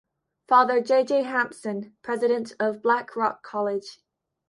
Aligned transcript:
Father 0.47 0.81
J. 0.81 1.03
J. 1.03 1.21
Hampson, 1.21 1.95
President 2.01 2.55
of 2.59 2.81
Blackrock 2.81 3.43
College. 3.43 3.99